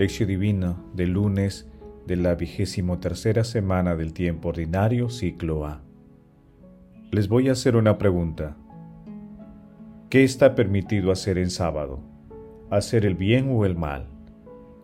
Lección 0.00 0.30
Divina 0.30 0.82
del 0.94 1.10
lunes 1.10 1.70
de 2.06 2.16
la 2.16 2.34
vigésimo 2.34 3.00
tercera 3.00 3.44
semana 3.44 3.96
del 3.96 4.14
tiempo 4.14 4.48
ordinario, 4.48 5.10
ciclo 5.10 5.66
A. 5.66 5.82
Les 7.10 7.28
voy 7.28 7.50
a 7.50 7.52
hacer 7.52 7.76
una 7.76 7.98
pregunta. 7.98 8.56
¿Qué 10.08 10.24
está 10.24 10.54
permitido 10.54 11.12
hacer 11.12 11.36
en 11.36 11.50
sábado? 11.50 12.00
¿Hacer 12.70 13.04
el 13.04 13.14
bien 13.14 13.50
o 13.50 13.66
el 13.66 13.76
mal? 13.76 14.06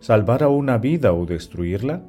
¿Salvar 0.01 0.43
a 0.43 0.49
una 0.49 0.77
vida 0.77 1.13
o 1.13 1.25
destruirla? 1.25 2.03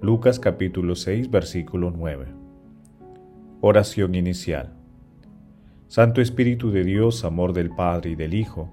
Lucas 0.00 0.40
capítulo 0.40 0.96
6 0.96 1.30
versículo 1.30 1.92
9. 1.94 2.24
Oración 3.60 4.14
inicial. 4.14 4.72
Santo 5.88 6.22
Espíritu 6.22 6.70
de 6.70 6.84
Dios, 6.84 7.22
amor 7.22 7.52
del 7.52 7.68
Padre 7.68 8.12
y 8.12 8.14
del 8.14 8.32
Hijo, 8.32 8.72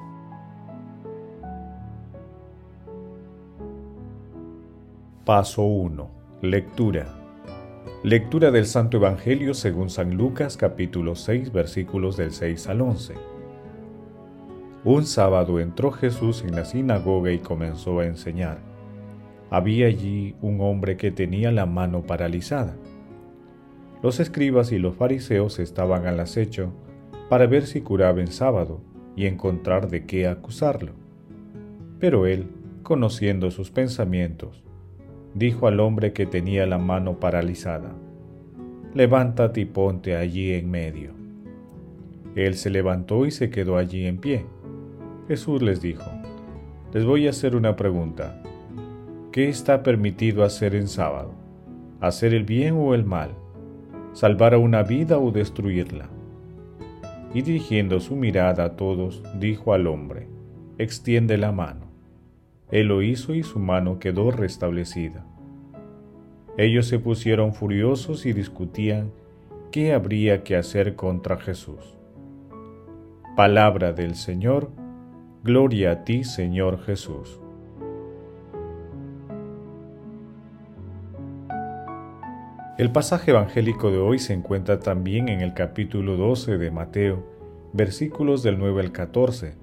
Paso 5.25 5.61
1. 5.61 6.09
Lectura. 6.41 7.05
Lectura 8.01 8.49
del 8.49 8.65
Santo 8.65 8.97
Evangelio 8.97 9.53
según 9.53 9.91
San 9.91 10.17
Lucas 10.17 10.57
capítulo 10.57 11.13
6 11.13 11.51
versículos 11.51 12.17
del 12.17 12.31
6 12.31 12.65
al 12.65 12.81
11. 12.81 13.13
Un 14.83 15.05
sábado 15.05 15.59
entró 15.59 15.91
Jesús 15.91 16.43
en 16.43 16.55
la 16.55 16.65
sinagoga 16.65 17.31
y 17.31 17.37
comenzó 17.37 17.99
a 17.99 18.07
enseñar. 18.07 18.57
Había 19.51 19.85
allí 19.85 20.33
un 20.41 20.59
hombre 20.59 20.97
que 20.97 21.11
tenía 21.11 21.51
la 21.51 21.67
mano 21.67 22.01
paralizada. 22.01 22.75
Los 24.01 24.19
escribas 24.19 24.71
y 24.71 24.79
los 24.79 24.95
fariseos 24.95 25.59
estaban 25.59 26.07
al 26.07 26.19
acecho 26.19 26.73
para 27.29 27.45
ver 27.45 27.67
si 27.67 27.81
curaba 27.81 28.21
en 28.21 28.31
sábado 28.31 28.81
y 29.15 29.27
encontrar 29.27 29.87
de 29.87 30.07
qué 30.07 30.27
acusarlo. 30.27 30.93
Pero 31.99 32.25
él, 32.25 32.47
conociendo 32.81 33.51
sus 33.51 33.69
pensamientos, 33.69 34.63
dijo 35.33 35.67
al 35.67 35.79
hombre 35.79 36.13
que 36.13 36.25
tenía 36.25 36.65
la 36.65 36.77
mano 36.77 37.19
paralizada, 37.19 37.93
Levántate 38.93 39.61
y 39.61 39.65
ponte 39.65 40.17
allí 40.17 40.53
en 40.53 40.69
medio. 40.69 41.11
Él 42.35 42.55
se 42.55 42.69
levantó 42.69 43.25
y 43.25 43.31
se 43.31 43.49
quedó 43.49 43.77
allí 43.77 44.05
en 44.05 44.17
pie. 44.17 44.45
Jesús 45.27 45.61
les 45.61 45.81
dijo, 45.81 46.09
les 46.93 47.05
voy 47.05 47.27
a 47.27 47.29
hacer 47.29 47.55
una 47.55 47.77
pregunta. 47.77 48.41
¿Qué 49.31 49.47
está 49.47 49.81
permitido 49.81 50.43
hacer 50.43 50.75
en 50.75 50.89
sábado? 50.89 51.33
¿Hacer 52.01 52.33
el 52.33 52.43
bien 52.43 52.75
o 52.77 52.93
el 52.93 53.05
mal? 53.05 53.31
¿Salvar 54.11 54.53
a 54.53 54.57
una 54.57 54.83
vida 54.83 55.17
o 55.17 55.31
destruirla? 55.31 56.09
Y 57.33 57.43
dirigiendo 57.43 58.01
su 58.01 58.17
mirada 58.17 58.65
a 58.65 58.75
todos, 58.75 59.23
dijo 59.39 59.73
al 59.73 59.87
hombre, 59.87 60.27
extiende 60.77 61.37
la 61.37 61.53
mano. 61.53 61.90
Él 62.71 62.87
lo 62.87 63.01
hizo 63.01 63.35
y 63.35 63.43
su 63.43 63.59
mano 63.59 63.99
quedó 63.99 64.31
restablecida. 64.31 65.25
Ellos 66.57 66.87
se 66.87 66.99
pusieron 66.99 67.53
furiosos 67.53 68.25
y 68.25 68.33
discutían 68.33 69.11
qué 69.71 69.93
habría 69.93 70.43
que 70.43 70.55
hacer 70.55 70.95
contra 70.95 71.37
Jesús. 71.37 71.97
Palabra 73.35 73.93
del 73.93 74.15
Señor, 74.15 74.71
Gloria 75.43 75.91
a 75.91 76.03
ti, 76.03 76.23
Señor 76.23 76.83
Jesús. 76.83 77.39
El 82.77 82.91
pasaje 82.91 83.31
evangélico 83.31 83.89
de 83.91 83.97
hoy 83.97 84.19
se 84.19 84.33
encuentra 84.33 84.79
también 84.79 85.29
en 85.29 85.41
el 85.41 85.53
capítulo 85.53 86.15
12 86.15 86.57
de 86.57 86.71
Mateo, 86.71 87.23
versículos 87.73 88.43
del 88.43 88.59
9 88.59 88.81
al 88.81 88.91
14, 88.91 89.55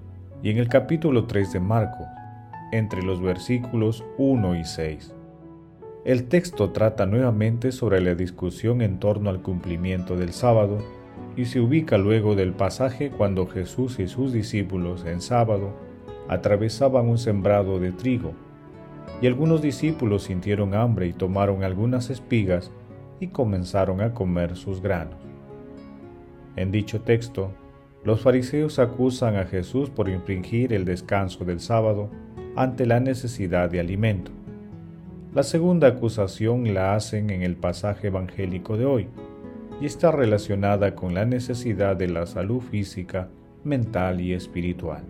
y 0.43 0.49
en 0.51 0.57
el 0.57 0.67
capítulo 0.67 1.27
3 1.27 1.53
de 1.53 1.59
Marcos, 1.59 2.07
entre 2.71 3.03
los 3.03 3.21
versículos 3.21 4.03
1 4.17 4.55
y 4.55 4.65
6. 4.65 5.13
El 6.05 6.27
texto 6.27 6.71
trata 6.71 7.05
nuevamente 7.05 7.71
sobre 7.71 8.01
la 8.01 8.15
discusión 8.15 8.81
en 8.81 8.99
torno 8.99 9.29
al 9.29 9.41
cumplimiento 9.41 10.15
del 10.15 10.31
sábado 10.31 10.77
y 11.35 11.45
se 11.45 11.59
ubica 11.59 11.97
luego 11.97 12.35
del 12.35 12.53
pasaje 12.53 13.11
cuando 13.11 13.47
Jesús 13.47 13.99
y 13.99 14.07
sus 14.07 14.33
discípulos 14.33 15.05
en 15.05 15.21
sábado 15.21 15.73
atravesaban 16.27 17.07
un 17.07 17.17
sembrado 17.17 17.79
de 17.79 17.91
trigo, 17.91 18.33
y 19.21 19.27
algunos 19.27 19.61
discípulos 19.61 20.23
sintieron 20.23 20.73
hambre 20.73 21.07
y 21.07 21.13
tomaron 21.13 21.63
algunas 21.63 22.09
espigas 22.09 22.71
y 23.19 23.27
comenzaron 23.27 24.01
a 24.01 24.13
comer 24.13 24.55
sus 24.55 24.81
granos. 24.81 25.17
En 26.55 26.71
dicho 26.71 27.01
texto, 27.01 27.51
los 28.03 28.21
fariseos 28.21 28.79
acusan 28.79 29.35
a 29.35 29.45
Jesús 29.45 29.89
por 29.89 30.07
infringir 30.07 30.71
el 30.71 30.85
descanso 30.85 31.43
del 31.43 31.59
sábado 31.59 32.09
ante 32.55 32.85
la 32.85 32.99
necesidad 32.99 33.69
de 33.69 33.79
alimento. 33.79 34.31
La 35.33 35.43
segunda 35.43 35.87
acusación 35.87 36.73
la 36.73 36.95
hacen 36.95 37.29
en 37.29 37.43
el 37.43 37.55
pasaje 37.55 38.07
evangélico 38.07 38.77
de 38.77 38.85
hoy, 38.85 39.07
y 39.79 39.85
está 39.85 40.11
relacionada 40.11 40.95
con 40.95 41.13
la 41.13 41.25
necesidad 41.25 41.95
de 41.95 42.07
la 42.07 42.25
salud 42.25 42.61
física, 42.61 43.29
mental 43.63 44.19
y 44.21 44.33
espiritual. 44.33 45.03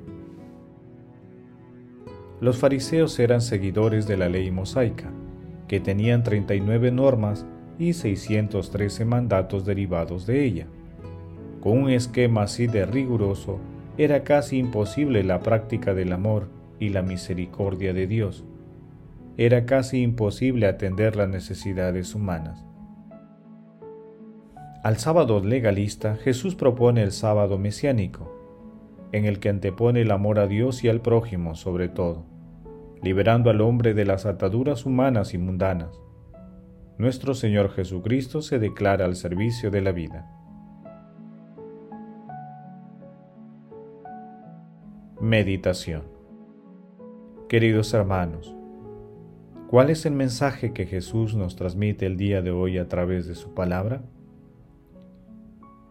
Los 2.42 2.58
fariseos 2.58 3.18
eran 3.20 3.42
seguidores 3.42 4.08
de 4.08 4.18
la 4.18 4.30
ley 4.30 4.52
mosaica, 4.52 5.10
que 5.68 5.80
tenían 5.80 6.24
39 6.24 6.92
normas 6.92 7.46
y 7.78 7.94
613 7.94 9.06
mandatos 9.06 9.66
derivados 9.66 10.26
de 10.26 10.46
ella. 10.46 10.68
Con 11.62 11.78
un 11.78 11.90
esquema 11.90 12.44
así 12.44 12.68
de 12.68 12.86
riguroso, 12.86 13.60
era 13.98 14.24
casi 14.24 14.58
imposible 14.58 15.24
la 15.24 15.40
práctica 15.40 15.94
del 15.94 16.14
amor 16.14 16.59
y 16.80 16.90
la 16.90 17.02
misericordia 17.02 17.94
de 17.94 18.08
Dios. 18.08 18.46
Era 19.38 19.66
casi 19.66 20.02
imposible 20.02 20.68
atender 20.68 21.16
las 21.16 21.30
necesidades 21.30 22.16
humanas. 22.16 22.66
Al 24.84 24.98
sábado 24.98 25.42
legalista, 25.42 26.16
Jesús 26.16 26.56
propone 26.56 27.04
el 27.04 27.12
sábado 27.12 27.58
mesiánico, 27.58 28.36
en 29.12 29.26
el 29.26 29.40
que 29.40 29.50
antepone 29.50 30.02
el 30.02 30.12
amor 30.12 30.40
a 30.40 30.48
Dios 30.48 30.84
y 30.84 30.90
al 30.90 31.02
prójimo 31.02 31.56
sobre 31.56 31.90
todo, 31.90 32.26
liberando 33.02 33.50
al 33.50 33.62
hombre 33.62 33.94
de 33.94 34.06
las 34.06 34.26
ataduras 34.26 34.86
humanas 34.86 35.34
y 35.34 35.38
mundanas. 35.38 36.00
Nuestro 36.98 37.34
Señor 37.34 37.72
Jesucristo 37.72 38.42
se 38.42 38.60
declara 38.60 39.06
al 39.06 39.16
servicio 39.16 39.72
de 39.72 39.82
la 39.82 39.92
vida. 39.92 40.30
Meditación 45.22 46.19
Queridos 47.50 47.96
hermanos, 47.96 48.56
¿cuál 49.70 49.90
es 49.90 50.06
el 50.06 50.14
mensaje 50.14 50.72
que 50.72 50.86
Jesús 50.86 51.34
nos 51.34 51.56
transmite 51.56 52.06
el 52.06 52.16
día 52.16 52.44
de 52.44 52.52
hoy 52.52 52.78
a 52.78 52.88
través 52.88 53.26
de 53.26 53.34
su 53.34 53.56
palabra? 53.56 54.04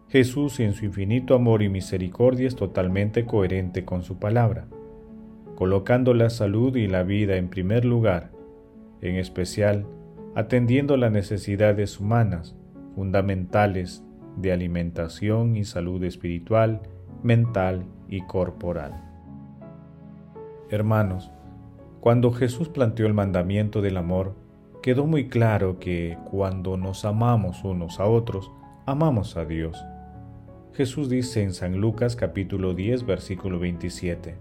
Jesús 0.09 0.61
en 0.61 0.73
su 0.73 0.85
infinito 0.85 1.35
amor 1.35 1.65
y 1.65 1.69
misericordia 1.69 2.47
es 2.47 2.55
totalmente 2.55 3.27
coherente 3.27 3.85
con 3.85 4.05
su 4.05 4.21
palabra, 4.21 4.69
colocando 5.57 6.15
la 6.15 6.31
salud 6.31 6.77
y 6.77 6.87
la 6.87 7.03
vida 7.03 7.35
en 7.39 7.49
primer 7.49 7.85
lugar, 7.85 8.31
en 9.01 9.17
especial 9.17 9.85
atendiendo 10.37 10.97
las 10.97 11.11
necesidades 11.11 11.99
humanas 11.99 12.55
fundamentales 12.95 14.05
de 14.37 14.53
alimentación 14.53 15.57
y 15.57 15.65
salud 15.65 16.05
espiritual, 16.05 16.83
mental 17.25 17.85
y 18.09 18.21
corporal. 18.21 19.03
Hermanos, 20.71 21.33
cuando 22.01 22.33
Jesús 22.33 22.69
planteó 22.69 23.07
el 23.07 23.15
mandamiento 23.15 23.83
del 23.83 23.97
amor, 23.97 24.35
quedó 24.83 25.07
muy 25.07 25.29
claro 25.29 25.79
que 25.79 26.17
cuando 26.31 26.77
nos 26.77 27.05
amamos 27.05 27.65
unos 27.65 28.01
a 28.01 28.07
otros, 28.07 28.51
amamos 28.87 29.37
a 29.37 29.45
Dios 29.45 29.85
Jesús 30.79 31.09
dice 31.09 31.43
en 31.43 31.55
San 31.55 31.81
Lucas 31.81 32.15
capítulo 32.15 32.73
10 32.73 33.05
versículo 33.05 33.59
27, 33.59 34.37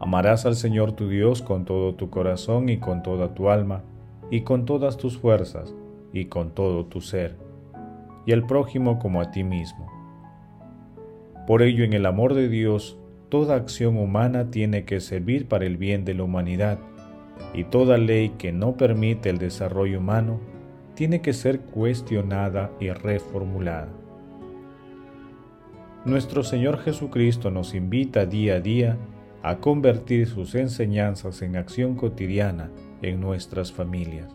Amarás 0.00 0.44
al 0.44 0.56
Señor 0.56 0.90
tu 0.90 1.08
Dios 1.08 1.40
con 1.40 1.64
todo 1.64 1.94
tu 1.94 2.10
corazón 2.10 2.68
y 2.68 2.78
con 2.78 3.04
toda 3.04 3.32
tu 3.32 3.48
alma, 3.48 3.84
y 4.28 4.40
con 4.40 4.64
todas 4.64 4.96
tus 4.96 5.18
fuerzas, 5.18 5.72
y 6.12 6.24
con 6.24 6.50
todo 6.50 6.86
tu 6.86 7.00
ser, 7.00 7.36
y 8.26 8.32
al 8.32 8.44
prójimo 8.44 8.98
como 8.98 9.20
a 9.20 9.30
ti 9.30 9.44
mismo. 9.44 9.86
Por 11.46 11.62
ello, 11.62 11.84
en 11.84 11.92
el 11.92 12.06
amor 12.06 12.34
de 12.34 12.48
Dios, 12.48 12.98
toda 13.30 13.54
acción 13.54 13.96
humana 13.96 14.50
tiene 14.50 14.84
que 14.84 15.00
servir 15.00 15.46
para 15.46 15.64
el 15.64 15.78
bien 15.78 16.04
de 16.04 16.14
la 16.14 16.24
humanidad, 16.24 16.78
y 17.54 17.64
toda 17.64 17.96
ley 17.96 18.30
que 18.36 18.52
no 18.52 18.76
permite 18.76 19.30
el 19.30 19.38
desarrollo 19.38 19.98
humano 19.98 20.38
tiene 20.94 21.22
que 21.22 21.32
ser 21.32 21.60
cuestionada 21.60 22.70
y 22.78 22.90
reformulada. 22.90 23.88
Nuestro 26.04 26.42
Señor 26.42 26.78
Jesucristo 26.78 27.50
nos 27.50 27.74
invita 27.74 28.26
día 28.26 28.56
a 28.56 28.60
día 28.60 28.96
a 29.42 29.56
convertir 29.56 30.26
sus 30.26 30.54
enseñanzas 30.54 31.40
en 31.42 31.56
acción 31.56 31.94
cotidiana 31.94 32.70
en 33.00 33.20
nuestras 33.20 33.72
familias, 33.72 34.28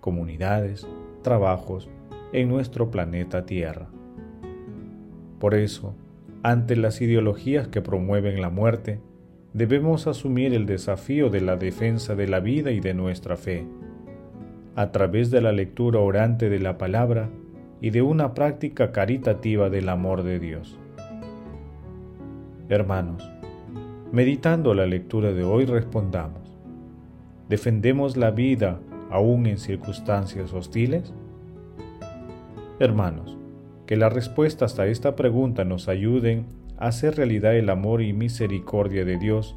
comunidades, 0.00 0.86
trabajos, 1.22 1.88
en 2.32 2.48
nuestro 2.48 2.90
planeta 2.90 3.46
Tierra. 3.46 3.88
Por 5.38 5.54
eso, 5.54 5.94
ante 6.42 6.76
las 6.76 7.00
ideologías 7.00 7.68
que 7.68 7.82
promueven 7.82 8.40
la 8.40 8.50
muerte, 8.50 9.00
debemos 9.52 10.06
asumir 10.06 10.54
el 10.54 10.66
desafío 10.66 11.30
de 11.30 11.40
la 11.40 11.56
defensa 11.56 12.14
de 12.14 12.28
la 12.28 12.40
vida 12.40 12.70
y 12.72 12.80
de 12.80 12.94
nuestra 12.94 13.36
fe, 13.36 13.66
a 14.74 14.92
través 14.92 15.30
de 15.30 15.40
la 15.40 15.52
lectura 15.52 16.00
orante 16.00 16.50
de 16.50 16.58
la 16.58 16.76
palabra 16.76 17.30
y 17.80 17.90
de 17.90 18.02
una 18.02 18.34
práctica 18.34 18.92
caritativa 18.92 19.70
del 19.70 19.88
amor 19.88 20.22
de 20.22 20.38
Dios. 20.38 20.78
Hermanos, 22.68 23.26
meditando 24.12 24.74
la 24.74 24.86
lectura 24.86 25.32
de 25.32 25.44
hoy 25.44 25.64
respondamos, 25.64 26.58
¿defendemos 27.48 28.16
la 28.16 28.30
vida 28.30 28.80
aún 29.10 29.46
en 29.46 29.58
circunstancias 29.58 30.52
hostiles? 30.52 31.14
Hermanos, 32.78 33.38
que 33.86 33.96
las 33.96 34.12
respuestas 34.12 34.78
a 34.78 34.86
esta 34.86 35.16
pregunta 35.16 35.64
nos 35.64 35.88
ayuden 35.88 36.46
a 36.76 36.88
hacer 36.88 37.16
realidad 37.16 37.56
el 37.56 37.70
amor 37.70 38.02
y 38.02 38.12
misericordia 38.12 39.04
de 39.04 39.16
Dios, 39.16 39.56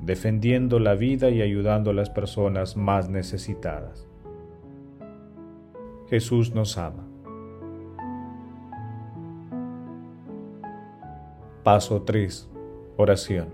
defendiendo 0.00 0.80
la 0.80 0.94
vida 0.94 1.30
y 1.30 1.42
ayudando 1.42 1.90
a 1.90 1.94
las 1.94 2.10
personas 2.10 2.76
más 2.76 3.08
necesitadas. 3.08 4.08
Jesús 6.10 6.54
nos 6.54 6.76
ama. 6.76 7.06
Paso 11.62 12.02
3. 12.02 12.50
Oración. 12.96 13.48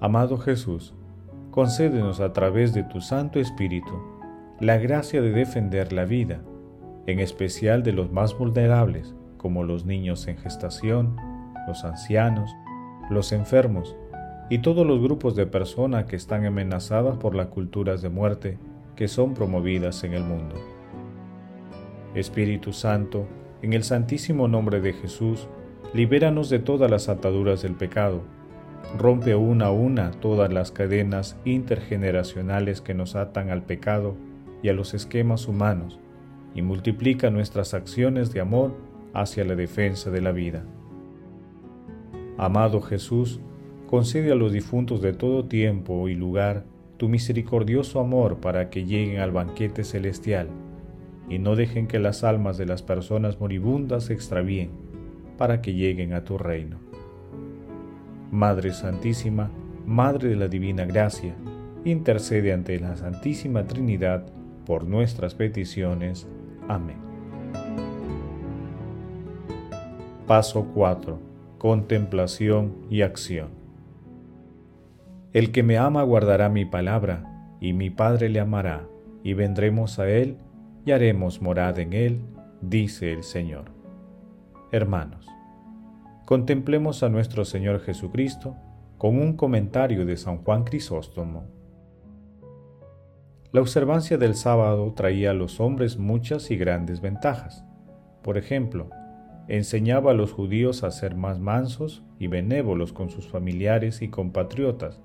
Amado 0.00 0.38
Jesús, 0.38 0.94
concédenos 1.50 2.20
a 2.20 2.32
través 2.32 2.72
de 2.72 2.84
tu 2.84 3.00
Santo 3.00 3.40
Espíritu 3.40 3.92
la 4.60 4.78
gracia 4.78 5.20
de 5.20 5.32
defender 5.32 5.92
la 5.92 6.04
vida, 6.04 6.40
en 7.06 7.20
especial 7.20 7.82
de 7.82 7.92
los 7.92 8.12
más 8.12 8.36
vulnerables, 8.36 9.14
como 9.36 9.64
los 9.64 9.84
niños 9.84 10.28
en 10.28 10.38
gestación, 10.38 11.16
los 11.66 11.84
ancianos, 11.84 12.50
los 13.10 13.32
enfermos 13.32 13.96
y 14.48 14.58
todos 14.58 14.86
los 14.86 15.00
grupos 15.00 15.34
de 15.34 15.46
personas 15.46 16.06
que 16.06 16.16
están 16.16 16.44
amenazadas 16.46 17.16
por 17.16 17.34
las 17.34 17.46
culturas 17.48 18.02
de 18.02 18.08
muerte 18.08 18.58
que 18.96 19.08
son 19.08 19.34
promovidas 19.34 20.04
en 20.04 20.12
el 20.14 20.22
mundo. 20.22 20.54
Espíritu 22.14 22.72
Santo, 22.72 23.26
en 23.62 23.72
el 23.72 23.84
santísimo 23.84 24.48
nombre 24.48 24.80
de 24.80 24.92
Jesús, 24.92 25.48
libéranos 25.94 26.50
de 26.50 26.58
todas 26.58 26.90
las 26.90 27.08
ataduras 27.08 27.62
del 27.62 27.74
pecado. 27.74 28.22
Rompe 28.98 29.34
una 29.34 29.66
a 29.66 29.70
una 29.70 30.10
todas 30.10 30.52
las 30.52 30.70
cadenas 30.70 31.36
intergeneracionales 31.44 32.80
que 32.80 32.94
nos 32.94 33.16
atan 33.16 33.50
al 33.50 33.62
pecado 33.62 34.14
y 34.62 34.68
a 34.68 34.72
los 34.72 34.94
esquemas 34.94 35.48
humanos, 35.48 35.98
y 36.54 36.62
multiplica 36.62 37.30
nuestras 37.30 37.74
acciones 37.74 38.32
de 38.32 38.40
amor 38.40 38.74
hacia 39.14 39.44
la 39.44 39.54
defensa 39.54 40.10
de 40.10 40.20
la 40.20 40.32
vida. 40.32 40.64
Amado 42.38 42.80
Jesús, 42.80 43.40
concede 43.86 44.32
a 44.32 44.34
los 44.34 44.52
difuntos 44.52 45.02
de 45.02 45.12
todo 45.12 45.44
tiempo 45.44 46.08
y 46.08 46.14
lugar 46.14 46.64
tu 46.96 47.08
misericordioso 47.08 48.00
amor 48.00 48.40
para 48.40 48.70
que 48.70 48.84
lleguen 48.84 49.20
al 49.20 49.32
banquete 49.32 49.84
celestial 49.84 50.48
y 51.28 51.38
no 51.38 51.56
dejen 51.56 51.86
que 51.86 51.98
las 51.98 52.24
almas 52.24 52.58
de 52.58 52.66
las 52.66 52.82
personas 52.82 53.40
moribundas 53.40 54.04
se 54.04 54.12
extravíen 54.12 54.70
para 55.38 55.62
que 55.62 55.74
lleguen 55.74 56.12
a 56.12 56.24
tu 56.24 56.38
reino. 56.38 56.78
Madre 58.30 58.72
Santísima, 58.72 59.50
Madre 59.86 60.30
de 60.30 60.36
la 60.36 60.48
Divina 60.48 60.84
Gracia, 60.84 61.34
intercede 61.84 62.52
ante 62.52 62.78
la 62.78 62.96
Santísima 62.96 63.66
Trinidad 63.66 64.24
por 64.64 64.84
nuestras 64.84 65.34
peticiones. 65.34 66.26
Amén. 66.72 66.96
Paso 70.26 70.70
4. 70.72 71.18
Contemplación 71.58 72.86
y 72.88 73.02
acción. 73.02 73.50
El 75.34 75.52
que 75.52 75.62
me 75.62 75.76
ama 75.76 76.02
guardará 76.02 76.48
mi 76.48 76.64
palabra, 76.64 77.28
y 77.60 77.74
mi 77.74 77.90
Padre 77.90 78.30
le 78.30 78.40
amará, 78.40 78.88
y 79.22 79.34
vendremos 79.34 79.98
a 79.98 80.08
él 80.08 80.38
y 80.86 80.92
haremos 80.92 81.42
morada 81.42 81.82
en 81.82 81.92
él, 81.92 82.22
dice 82.62 83.12
el 83.12 83.22
Señor. 83.22 83.66
Hermanos, 84.70 85.26
contemplemos 86.24 87.02
a 87.02 87.10
nuestro 87.10 87.44
Señor 87.44 87.80
Jesucristo 87.80 88.56
con 88.96 89.18
un 89.18 89.36
comentario 89.36 90.06
de 90.06 90.16
San 90.16 90.38
Juan 90.38 90.64
Crisóstomo. 90.64 91.44
La 93.52 93.60
observancia 93.60 94.16
del 94.16 94.34
sábado 94.34 94.92
traía 94.94 95.32
a 95.32 95.34
los 95.34 95.60
hombres 95.60 95.98
muchas 95.98 96.50
y 96.50 96.56
grandes 96.56 97.02
ventajas. 97.02 97.66
Por 98.22 98.38
ejemplo, 98.38 98.88
enseñaba 99.46 100.12
a 100.12 100.14
los 100.14 100.32
judíos 100.32 100.84
a 100.84 100.90
ser 100.90 101.16
más 101.16 101.38
mansos 101.38 102.02
y 102.18 102.28
benévolos 102.28 102.94
con 102.94 103.10
sus 103.10 103.28
familiares 103.28 104.00
y 104.00 104.08
compatriotas. 104.08 105.02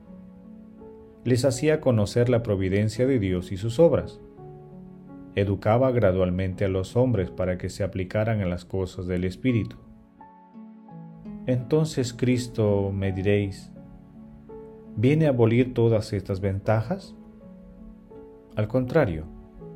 Les 1.26 1.44
hacía 1.44 1.82
conocer 1.82 2.30
la 2.30 2.42
providencia 2.42 3.06
de 3.06 3.20
Dios 3.20 3.52
y 3.52 3.58
sus 3.58 3.80
obras 3.80 4.22
educaba 5.36 5.92
gradualmente 5.92 6.66
a 6.66 6.68
los 6.68 6.96
hombres 6.96 7.30
para 7.30 7.60
que 7.60 7.70
se 7.70 7.84
aplicaran 7.84 8.42
a 8.42 8.48
las 8.48 8.66
cosas 8.66 9.06
del 9.06 9.24
Espíritu. 9.24 9.76
Entonces 11.46 12.12
Cristo, 12.12 12.92
me 12.92 13.12
diréis, 13.12 13.72
¿viene 14.96 15.28
a 15.28 15.30
abolir 15.30 15.76
todas 15.76 16.12
estas 16.14 16.40
ventajas? 16.40 17.17
Al 18.58 18.68
contrario, 18.68 19.26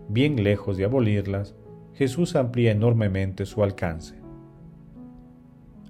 bien 0.09 0.43
lejos 0.43 0.75
de 0.75 0.85
abolirlas, 0.85 1.55
Jesús 1.93 2.35
amplía 2.35 2.71
enormemente 2.71 3.45
su 3.45 3.61
alcance. 3.61 4.19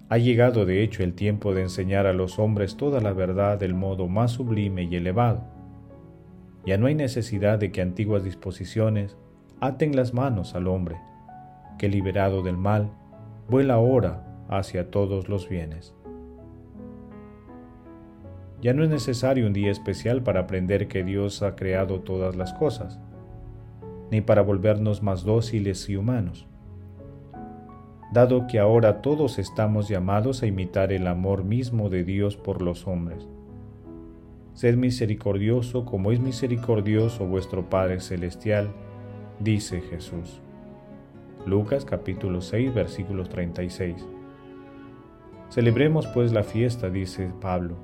Ha 0.10 0.18
llegado 0.18 0.66
de 0.66 0.84
hecho 0.84 1.02
el 1.02 1.14
tiempo 1.14 1.54
de 1.54 1.62
enseñar 1.62 2.06
a 2.06 2.12
los 2.12 2.38
hombres 2.38 2.76
toda 2.76 3.00
la 3.00 3.14
verdad 3.14 3.58
del 3.58 3.76
modo 3.76 4.10
más 4.10 4.32
sublime 4.32 4.84
y 4.84 4.98
elevado. 4.98 5.42
Ya 6.66 6.78
no 6.78 6.88
hay 6.88 6.96
necesidad 6.96 7.60
de 7.60 7.72
que 7.72 7.82
antiguas 7.82 8.26
disposiciones 8.26 9.16
aten 9.62 9.96
las 9.96 10.14
manos 10.14 10.54
al 10.54 10.68
hombre, 10.68 10.98
que 11.78 11.88
liberado 11.88 12.44
del 12.44 12.58
mal, 12.58 12.92
vuela 13.48 13.76
ahora 13.76 14.28
hacia 14.50 14.92
todos 14.92 15.30
los 15.30 15.48
bienes. 15.48 15.96
Ya 18.62 18.76
no 18.76 18.84
es 18.84 18.90
necesario 18.90 19.48
un 19.48 19.54
día 19.54 19.72
especial 19.72 20.22
para 20.22 20.42
aprender 20.42 20.88
que 20.88 21.04
Dios 21.04 21.42
ha 21.42 21.56
creado 21.56 22.02
todas 22.02 22.36
las 22.36 22.54
cosas, 22.54 23.00
ni 24.12 24.22
para 24.22 24.44
volvernos 24.44 25.02
más 25.02 25.24
dóciles 25.24 25.90
y 25.90 25.96
humanos. 25.96 26.46
Dado 28.14 28.46
que 28.46 28.60
ahora 28.60 29.02
todos 29.02 29.40
estamos 29.40 29.88
llamados 29.88 30.44
a 30.44 30.46
imitar 30.46 30.92
el 30.92 31.08
amor 31.08 31.44
mismo 31.44 31.90
de 31.90 32.04
Dios 32.04 32.38
por 32.38 32.62
los 32.62 32.86
hombres. 32.86 33.28
Sed 34.54 34.76
misericordioso 34.76 35.86
como 35.86 36.12
es 36.12 36.20
misericordioso 36.20 37.26
vuestro 37.26 37.68
Padre 37.68 38.00
Celestial, 38.00 38.70
dice 39.40 39.82
Jesús. 39.82 40.40
Lucas 41.48 41.84
capítulo 41.84 42.42
6 42.42 42.76
versículos 42.76 43.30
36. 43.30 44.06
Celebremos 45.50 46.06
pues 46.08 46.32
la 46.32 46.44
fiesta, 46.44 46.90
dice 46.90 47.32
Pablo, 47.42 47.76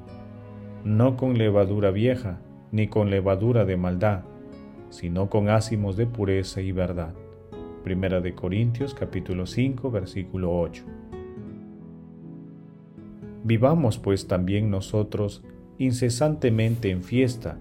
no 0.96 1.18
con 1.18 1.38
levadura 1.38 1.92
vieja, 1.92 2.40
ni 2.72 2.88
con 2.88 3.10
levadura 3.10 3.66
de 3.66 3.78
maldad, 3.78 4.24
sino 4.90 5.30
con 5.30 5.50
ácimos 5.50 5.98
de 5.98 6.08
pureza 6.08 6.62
y 6.62 6.72
verdad. 6.72 7.14
Primera 7.84 8.22
de 8.22 8.34
Corintios 8.34 8.94
capítulo 8.94 9.46
5 9.46 9.92
versículo 9.92 10.60
8. 10.60 10.84
Vivamos 13.44 13.98
pues 13.98 14.28
también 14.28 14.70
nosotros 14.70 15.44
incesantemente 15.78 16.90
en 16.90 17.04
fiesta, 17.04 17.60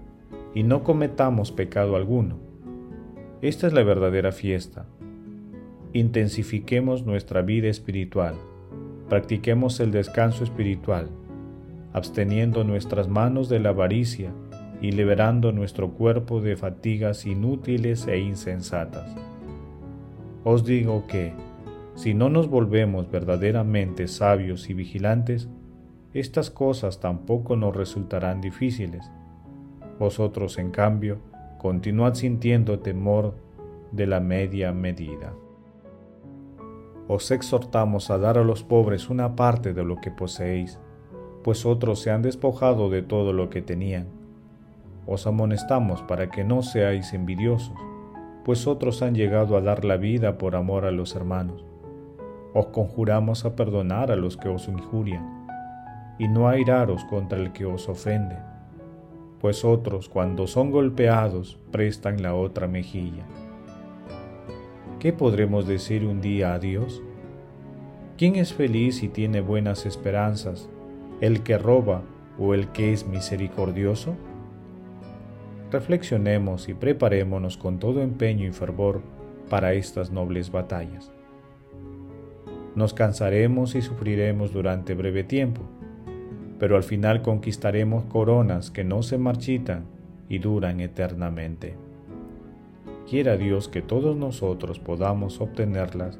y 0.53 0.63
no 0.63 0.83
cometamos 0.83 1.51
pecado 1.51 1.95
alguno 1.95 2.47
esta 3.41 3.67
es 3.67 3.73
la 3.73 3.83
verdadera 3.83 4.31
fiesta. 4.31 4.87
Intensifiquemos 5.93 7.05
nuestra 7.05 7.43
vida 7.43 7.67
espiritual, 7.67 8.33
practiquemos 9.09 9.79
el 9.79 9.91
descanso 9.91 10.43
espiritual, 10.43 11.07
absteniendo 11.97 12.63
nuestras 12.63 13.07
manos 13.07 13.49
de 13.49 13.59
la 13.59 13.69
avaricia 13.69 14.31
y 14.81 14.91
liberando 14.91 15.51
nuestro 15.51 15.91
cuerpo 15.91 16.39
de 16.39 16.55
fatigas 16.55 17.25
inútiles 17.25 18.07
e 18.07 18.19
insensatas. 18.19 19.15
Os 20.43 20.63
digo 20.63 21.05
que, 21.07 21.33
si 21.95 22.13
no 22.13 22.29
nos 22.29 22.49
volvemos 22.49 23.09
verdaderamente 23.09 24.07
sabios 24.07 24.69
y 24.69 24.73
vigilantes, 24.73 25.49
estas 26.13 26.49
cosas 26.49 26.99
tampoco 26.99 27.55
nos 27.55 27.75
resultarán 27.75 28.39
difíciles. 28.39 29.11
Vosotros, 29.99 30.57
en 30.59 30.69
cambio, 30.69 31.19
continuad 31.57 32.13
sintiendo 32.13 32.79
temor 32.79 33.35
de 33.91 34.05
la 34.05 34.19
media 34.19 34.71
medida. 34.71 35.33
Os 37.07 37.31
exhortamos 37.31 38.11
a 38.11 38.17
dar 38.17 38.37
a 38.37 38.43
los 38.43 38.63
pobres 38.63 39.09
una 39.09 39.35
parte 39.35 39.73
de 39.73 39.83
lo 39.83 39.95
que 39.95 40.11
poseéis, 40.11 40.79
pues 41.47 41.65
otros 41.65 42.01
se 42.01 42.11
han 42.11 42.23
despojado 42.23 42.89
de 42.89 43.01
todo 43.01 43.31
lo 43.31 43.49
que 43.49 43.61
tenían. 43.61 44.07
Os 45.05 45.27
amonestamos 45.27 46.01
para 46.01 46.29
que 46.29 46.43
no 46.43 46.61
seáis 46.61 47.13
envidiosos, 47.13 47.73
pues 48.43 48.67
otros 48.67 49.01
han 49.01 49.15
llegado 49.15 49.55
a 49.55 49.61
dar 49.61 49.85
la 49.85 49.95
vida 49.95 50.37
por 50.37 50.57
amor 50.57 50.83
a 50.83 50.91
los 50.91 51.15
hermanos. 51.15 51.63
Os 52.53 52.65
conjuramos 52.65 53.45
a 53.45 53.55
perdonar 53.55 54.11
a 54.11 54.17
los 54.17 54.35
que 54.35 54.49
os 54.49 54.67
injurian, 54.67 55.47
y 56.19 56.27
no 56.27 56.49
airaros 56.49 57.05
contra 57.05 57.39
el 57.39 57.53
que 57.53 57.63
os 57.65 57.87
ofende, 57.87 58.35
pues 59.39 59.63
otros 59.63 60.09
cuando 60.09 60.47
son 60.47 60.69
golpeados 60.69 61.57
prestan 61.71 62.21
la 62.21 62.35
otra 62.35 62.67
mejilla. 62.67 63.23
¿Qué 64.99 65.13
podremos 65.13 65.65
decir 65.65 66.03
un 66.03 66.19
día 66.19 66.53
a 66.53 66.59
Dios? 66.59 67.01
¿Quién 68.17 68.35
es 68.35 68.53
feliz 68.53 69.01
y 69.01 69.07
tiene 69.07 69.39
buenas 69.39 69.85
esperanzas, 69.85 70.69
el 71.21 71.41
que 71.41 71.57
roba 71.57 72.03
o 72.37 72.53
el 72.53 72.67
que 72.69 72.93
es 72.93 73.07
misericordioso? 73.07 74.15
Reflexionemos 75.71 76.69
y 76.69 76.73
preparémonos 76.73 77.57
con 77.57 77.79
todo 77.79 78.01
empeño 78.01 78.47
y 78.47 78.51
fervor 78.51 79.01
para 79.49 79.73
estas 79.73 80.11
nobles 80.11 80.51
batallas. 80.51 81.11
Nos 82.75 82.93
cansaremos 82.93 83.75
y 83.75 83.81
sufriremos 83.81 84.53
durante 84.53 84.93
breve 84.93 85.23
tiempo, 85.23 85.61
pero 86.59 86.75
al 86.75 86.83
final 86.83 87.21
conquistaremos 87.21 88.05
coronas 88.05 88.71
que 88.71 88.83
no 88.83 89.01
se 89.01 89.17
marchitan 89.17 89.85
y 90.29 90.37
duran 90.39 90.79
eternamente. 90.79 91.75
Quiera 93.09 93.37
Dios 93.37 93.67
que 93.67 93.81
todos 93.81 94.15
nosotros 94.15 94.79
podamos 94.79 95.41
obtenerlas 95.41 96.19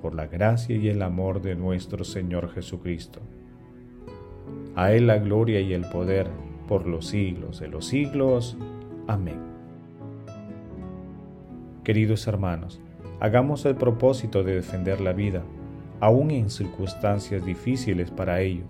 por 0.00 0.14
la 0.14 0.26
gracia 0.26 0.76
y 0.76 0.88
el 0.88 1.02
amor 1.02 1.42
de 1.42 1.56
nuestro 1.56 2.04
Señor 2.04 2.50
Jesucristo. 2.52 3.20
A 4.76 4.92
Él 4.92 5.06
la 5.06 5.18
gloria 5.18 5.60
y 5.60 5.72
el 5.72 5.82
poder 5.82 6.28
por 6.68 6.86
los 6.86 7.06
siglos 7.06 7.58
de 7.60 7.68
los 7.68 7.86
siglos. 7.86 8.56
Amén. 9.06 9.40
Queridos 11.82 12.26
hermanos, 12.26 12.80
hagamos 13.18 13.64
el 13.64 13.74
propósito 13.74 14.44
de 14.44 14.54
defender 14.54 15.00
la 15.00 15.14
vida, 15.14 15.42
aun 16.00 16.30
en 16.30 16.50
circunstancias 16.50 17.44
difíciles 17.44 18.10
para 18.10 18.40
ello. 18.42 18.64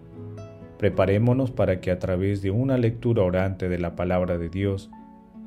Preparémonos 0.78 1.50
para 1.50 1.80
que 1.80 1.90
a 1.90 1.98
través 1.98 2.40
de 2.40 2.52
una 2.52 2.78
lectura 2.78 3.24
orante 3.24 3.68
de 3.68 3.78
la 3.78 3.96
palabra 3.96 4.38
de 4.38 4.48
Dios 4.48 4.90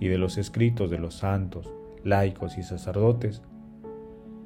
y 0.01 0.09
de 0.09 0.17
los 0.17 0.37
escritos 0.37 0.91
de 0.91 0.99
los 0.99 1.15
santos, 1.15 1.71
laicos 2.03 2.57
y 2.57 2.63
sacerdotes, 2.63 3.41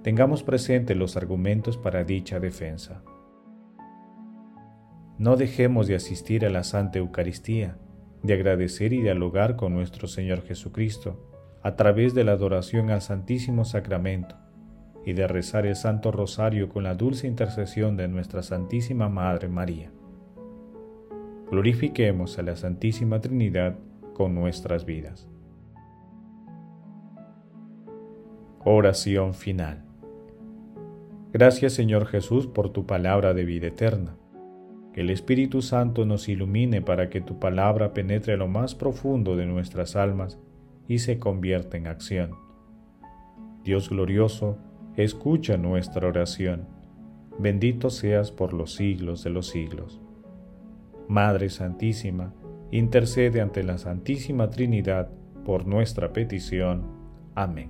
tengamos 0.04 0.44
presentes 0.44 0.96
los 0.96 1.18
argumentos 1.18 1.78
para 1.78 2.04
dicha 2.04 2.40
defensa. 2.40 3.02
No 5.18 5.38
dejemos 5.38 5.88
de 5.88 5.96
asistir 5.96 6.46
a 6.46 6.50
la 6.50 6.66
Santa 6.66 7.00
Eucaristía, 7.00 7.78
de 8.22 8.34
agradecer 8.34 8.92
y 8.92 9.02
dialogar 9.02 9.56
con 9.56 9.74
nuestro 9.74 10.08
Señor 10.08 10.42
Jesucristo 10.42 11.32
a 11.64 11.78
través 11.78 12.14
de 12.14 12.26
la 12.26 12.34
adoración 12.34 12.90
al 12.90 13.02
Santísimo 13.02 13.64
Sacramento 13.64 14.36
y 15.06 15.14
de 15.14 15.28
rezar 15.28 15.66
el 15.66 15.76
Santo 15.78 16.12
Rosario 16.12 16.68
con 16.68 16.84
la 16.84 16.96
dulce 16.96 17.28
intercesión 17.28 17.96
de 17.96 18.10
nuestra 18.10 18.44
Santísima 18.44 19.08
Madre 19.08 19.48
María. 19.48 19.90
Glorifiquemos 21.50 22.38
a 22.38 22.42
la 22.42 22.58
Santísima 22.58 23.22
Trinidad 23.22 23.78
con 24.14 24.36
nuestras 24.36 24.84
vidas. 24.84 25.30
Oración 28.66 29.34
final. 29.34 29.86
Gracias 31.32 31.74
Señor 31.74 32.06
Jesús 32.08 32.48
por 32.48 32.72
tu 32.72 32.86
palabra 32.86 33.34
de 33.34 33.46
vida 33.46 33.68
eterna. 33.68 34.18
Que 34.96 35.02
el 35.02 35.10
Espíritu 35.10 35.62
Santo 35.62 36.06
nos 36.06 36.30
ilumine 36.30 36.82
para 36.82 37.10
que 37.10 37.20
tu 37.20 37.38
palabra 37.38 37.94
penetre 37.94 38.38
lo 38.38 38.48
más 38.48 38.76
profundo 38.76 39.36
de 39.36 39.46
nuestras 39.46 39.98
almas 39.98 40.40
y 40.88 41.00
se 41.00 41.20
convierta 41.20 41.76
en 41.76 41.88
acción. 41.88 42.32
Dios 43.66 43.90
glorioso, 43.90 44.58
escucha 44.96 45.58
nuestra 45.58 46.08
oración. 46.08 46.70
Bendito 47.38 47.90
seas 47.90 48.32
por 48.32 48.54
los 48.54 48.76
siglos 48.76 49.22
de 49.26 49.32
los 49.32 49.50
siglos. 49.50 50.00
Madre 51.10 51.50
Santísima, 51.50 52.34
intercede 52.72 53.42
ante 53.42 53.64
la 53.64 53.78
Santísima 53.78 54.50
Trinidad 54.50 55.10
por 55.44 55.68
nuestra 55.68 56.14
petición. 56.14 56.84
Amén. 57.36 57.70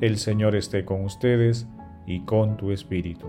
El 0.00 0.18
Señor 0.18 0.56
esté 0.56 0.84
con 0.84 1.04
ustedes 1.04 1.68
y 2.08 2.24
con 2.24 2.56
tu 2.56 2.72
espíritu. 2.72 3.28